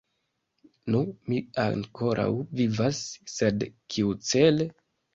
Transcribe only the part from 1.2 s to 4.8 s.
mi ankoraŭ vivas, sed kiucele?